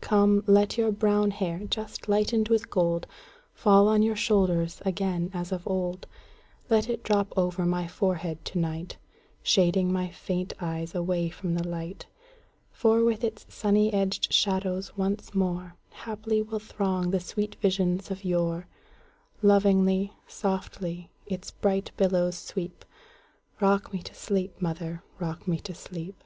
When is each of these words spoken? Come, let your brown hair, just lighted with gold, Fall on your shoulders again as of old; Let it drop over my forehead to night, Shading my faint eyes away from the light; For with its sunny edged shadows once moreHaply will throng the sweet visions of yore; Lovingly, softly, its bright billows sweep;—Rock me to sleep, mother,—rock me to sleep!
Come, 0.00 0.44
let 0.46 0.78
your 0.78 0.92
brown 0.92 1.32
hair, 1.32 1.62
just 1.68 2.08
lighted 2.08 2.48
with 2.48 2.70
gold, 2.70 3.08
Fall 3.54 3.88
on 3.88 4.04
your 4.04 4.14
shoulders 4.14 4.80
again 4.84 5.32
as 5.34 5.50
of 5.50 5.66
old; 5.66 6.06
Let 6.70 6.88
it 6.88 7.02
drop 7.02 7.36
over 7.36 7.66
my 7.66 7.88
forehead 7.88 8.44
to 8.44 8.58
night, 8.60 8.98
Shading 9.42 9.92
my 9.92 10.10
faint 10.10 10.52
eyes 10.60 10.94
away 10.94 11.28
from 11.28 11.54
the 11.54 11.66
light; 11.66 12.06
For 12.70 13.02
with 13.02 13.24
its 13.24 13.46
sunny 13.52 13.92
edged 13.92 14.32
shadows 14.32 14.96
once 14.96 15.32
moreHaply 15.32 16.46
will 16.46 16.60
throng 16.60 17.10
the 17.10 17.18
sweet 17.18 17.56
visions 17.56 18.12
of 18.12 18.22
yore; 18.24 18.68
Lovingly, 19.42 20.12
softly, 20.28 21.10
its 21.26 21.50
bright 21.50 21.90
billows 21.96 22.38
sweep;—Rock 22.38 23.92
me 23.92 24.02
to 24.04 24.14
sleep, 24.14 24.62
mother,—rock 24.62 25.48
me 25.48 25.58
to 25.58 25.74
sleep! 25.74 26.22